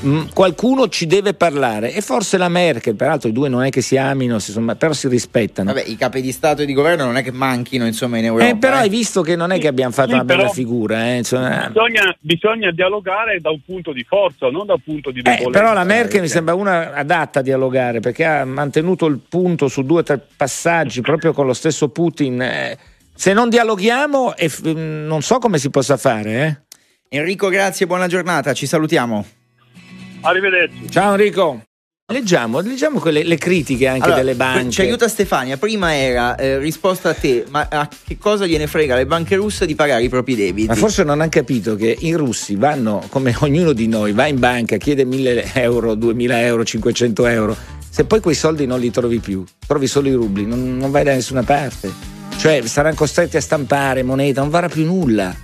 [0.05, 3.81] Mm, qualcuno ci deve parlare e forse la Merkel, peraltro i due non è che
[3.81, 5.73] si amino, si sono, però si rispettano.
[5.73, 8.49] Vabbè, i capi di Stato e di governo non è che manchino insomma in Europa.
[8.51, 8.81] Eh, però eh.
[8.81, 11.07] hai visto che non è che abbiamo fatto sì, una bella figura.
[11.07, 11.69] Eh, insomma.
[11.69, 15.51] bisogna, bisogna, dialogare da un punto di forza, non da un punto di eh, debolezza.
[15.51, 19.83] però la Merkel mi sembra una adatta a dialogare perché ha mantenuto il punto su
[19.83, 22.43] due o tre passaggi proprio con lo stesso Putin.
[22.43, 22.79] Eh,
[23.15, 24.35] se non dialoghiamo,
[24.65, 26.65] non so come si possa fare.
[27.09, 29.25] Enrico, grazie, buona giornata, ci salutiamo.
[30.25, 30.91] Arrivederci.
[30.91, 31.61] Ciao Enrico.
[32.13, 34.71] Leggiamo, leggiamo quelle, le critiche anche allora, delle banche.
[34.71, 35.57] Ci aiuta Stefania.
[35.59, 39.67] Prima era eh, risposta a te, ma a che cosa gliene frega alle banche russe
[39.67, 40.69] di pagare i propri debiti?
[40.69, 44.39] Ma forse non hanno capito che i russi vanno, come ognuno di noi, va in
[44.39, 47.57] banca, chiede 1000 euro, 2000 euro, 500 euro.
[47.89, 51.05] Se poi quei soldi non li trovi più, trovi solo i rubli, non, non vai
[51.05, 51.91] da nessuna parte.
[52.37, 55.44] Cioè saranno costretti a stampare moneta, non varrà più nulla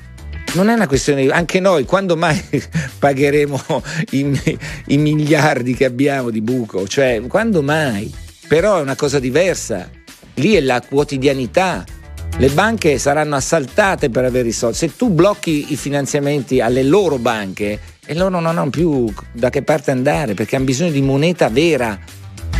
[0.55, 2.43] non è una questione, anche noi quando mai
[2.99, 6.89] pagheremo i, i, miliardi che abbiamo di buco?
[6.89, 8.13] Cioè, quando mai?
[8.49, 9.89] Però è una cosa diversa,
[10.35, 11.85] lì è la quotidianità.
[12.37, 14.77] Le banche saranno assaltate per avere i soldi.
[14.77, 19.63] Se tu blocchi i finanziamenti alle loro banche e loro non hanno più da che
[19.63, 21.99] parte andare perché hanno bisogno di moneta vera.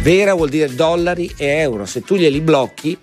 [0.03, 1.87] Vera vuol dire dollari e euro.
[1.87, 2.97] Se tu glieli blocchi,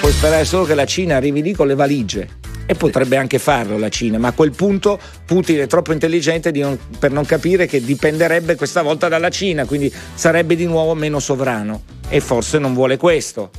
[0.00, 3.78] puoi sperare solo che la Cina arrivi lì con le valigie e potrebbe anche farlo
[3.78, 7.80] la Cina, ma a quel punto Putin è troppo intelligente non, per non capire che
[7.80, 12.96] dipenderebbe questa volta dalla Cina, quindi sarebbe di nuovo meno sovrano e forse non vuole
[12.96, 13.50] questo.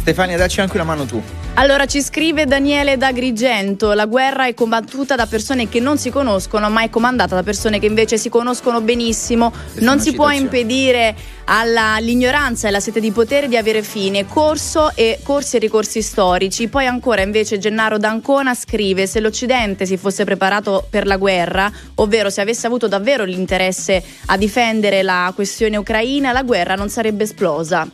[0.00, 1.22] Stefania, dacci anche una mano tu.
[1.54, 6.08] Allora ci scrive Daniele da Grigento, la guerra è combattuta da persone che non si
[6.08, 9.50] conoscono, ma è comandata da persone che invece si conoscono benissimo.
[9.50, 14.92] Questa non si può impedire all'ignoranza e alla sete di potere di avere fine, corso
[14.94, 16.68] e corsi e ricorsi storici.
[16.68, 22.30] Poi ancora invece Gennaro d'Ancona scrive se l'Occidente si fosse preparato per la guerra, ovvero
[22.30, 27.86] se avesse avuto davvero l'interesse a difendere la questione ucraina, la guerra non sarebbe esplosa.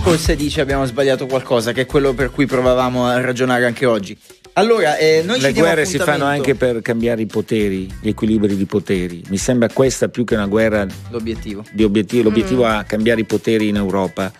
[0.00, 4.16] Forse dice abbiamo sbagliato qualcosa, che è quello per cui provavamo a ragionare anche oggi.
[4.54, 8.66] Allora, eh, noi le guerre si fanno anche per cambiare i poteri, gli equilibri di
[8.66, 9.22] poteri.
[9.28, 11.64] Mi sembra questa più che una guerra l'obiettivo.
[11.72, 12.24] di obiettivo.
[12.24, 12.80] L'obiettivo mm.
[12.80, 14.30] è cambiare i poteri in Europa.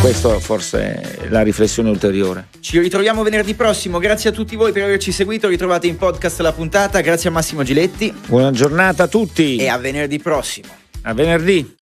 [0.00, 2.48] Questo forse è la riflessione ulteriore.
[2.60, 3.98] Ci ritroviamo venerdì prossimo.
[3.98, 5.48] Grazie a tutti voi per averci seguito.
[5.48, 7.00] Ritrovate in podcast la puntata.
[7.00, 8.12] Grazie a Massimo Giletti.
[8.26, 9.56] Buona giornata a tutti.
[9.56, 10.68] E a venerdì prossimo.
[11.02, 11.74] A venerdì.